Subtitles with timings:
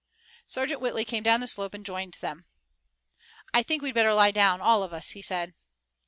[0.47, 2.47] Sergeant Whitley came down the slope and joined them.
[3.53, 5.53] "I think we'd better lie down, all of us," he said.